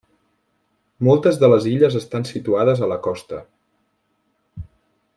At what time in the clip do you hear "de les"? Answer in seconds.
1.43-1.67